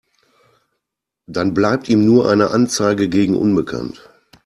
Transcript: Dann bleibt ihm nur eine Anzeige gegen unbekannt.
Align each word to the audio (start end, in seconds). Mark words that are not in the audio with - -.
Dann 1.27 1.53
bleibt 1.53 1.87
ihm 1.87 2.03
nur 2.03 2.27
eine 2.27 2.49
Anzeige 2.49 3.07
gegen 3.07 3.35
unbekannt. 3.37 4.09